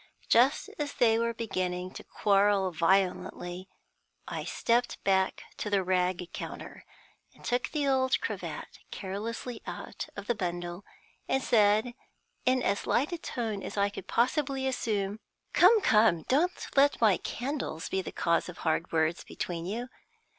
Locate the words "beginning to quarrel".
1.31-2.71